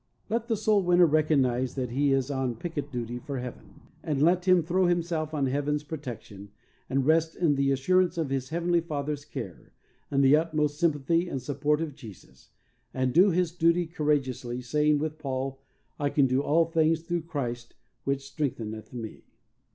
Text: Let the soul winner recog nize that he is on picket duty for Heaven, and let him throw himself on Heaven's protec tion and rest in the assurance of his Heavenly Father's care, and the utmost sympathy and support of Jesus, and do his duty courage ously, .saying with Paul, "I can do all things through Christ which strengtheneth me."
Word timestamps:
Let 0.29 0.47
the 0.47 0.57
soul 0.57 0.81
winner 0.81 1.07
recog 1.07 1.39
nize 1.41 1.75
that 1.75 1.91
he 1.91 2.11
is 2.11 2.31
on 2.31 2.55
picket 2.55 2.91
duty 2.91 3.19
for 3.19 3.37
Heaven, 3.37 3.81
and 4.01 4.19
let 4.19 4.45
him 4.47 4.63
throw 4.63 4.87
himself 4.87 5.31
on 5.31 5.45
Heaven's 5.45 5.83
protec 5.83 6.21
tion 6.21 6.49
and 6.89 7.05
rest 7.05 7.35
in 7.35 7.53
the 7.53 7.71
assurance 7.71 8.17
of 8.17 8.31
his 8.31 8.49
Heavenly 8.49 8.81
Father's 8.81 9.25
care, 9.25 9.73
and 10.09 10.23
the 10.23 10.35
utmost 10.35 10.79
sympathy 10.79 11.29
and 11.29 11.39
support 11.39 11.81
of 11.81 11.93
Jesus, 11.93 12.49
and 12.95 13.13
do 13.13 13.29
his 13.29 13.51
duty 13.51 13.85
courage 13.85 14.27
ously, 14.27 14.59
.saying 14.59 14.97
with 14.97 15.19
Paul, 15.19 15.59
"I 15.99 16.09
can 16.09 16.25
do 16.25 16.41
all 16.41 16.65
things 16.65 17.01
through 17.01 17.21
Christ 17.25 17.75
which 18.03 18.25
strengtheneth 18.25 18.93
me." 18.93 19.21